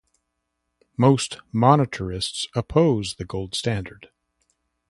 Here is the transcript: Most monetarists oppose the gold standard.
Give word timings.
Most 0.97 1.37
monetarists 1.53 2.47
oppose 2.55 3.17
the 3.17 3.23
gold 3.23 3.53
standard. 3.53 4.09